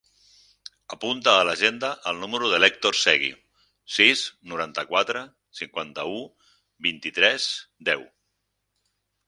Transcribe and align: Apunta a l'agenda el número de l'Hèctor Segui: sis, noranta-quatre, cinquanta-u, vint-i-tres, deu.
Apunta 0.95 1.33
a 1.41 1.43
l'agenda 1.47 1.91
el 2.11 2.21
número 2.23 2.49
de 2.53 2.59
l'Hèctor 2.63 2.97
Segui: 3.01 3.29
sis, 3.97 4.25
noranta-quatre, 4.53 5.23
cinquanta-u, 5.63 6.19
vint-i-tres, 6.89 7.49
deu. 7.91 8.07